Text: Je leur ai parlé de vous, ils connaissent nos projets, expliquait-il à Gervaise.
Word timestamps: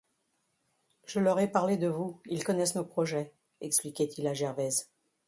Je 1.05 1.19
leur 1.19 1.39
ai 1.39 1.47
parlé 1.51 1.77
de 1.77 1.87
vous, 1.87 2.21
ils 2.25 2.43
connaissent 2.43 2.73
nos 2.73 2.83
projets, 2.83 3.33
expliquait-il 3.59 4.25
à 4.25 4.33
Gervaise. 4.33 4.89